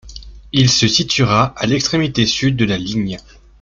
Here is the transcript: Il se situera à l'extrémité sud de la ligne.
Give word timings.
Il 0.51 0.71
se 0.71 0.87
situera 0.87 1.53
à 1.57 1.67
l'extrémité 1.67 2.25
sud 2.25 2.57
de 2.57 2.65
la 2.65 2.79
ligne. 2.79 3.19